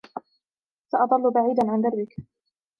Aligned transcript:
سأظل 0.91 1.31
بعيداً 1.31 1.71
عن 1.71 1.81
دربك. 1.81 2.15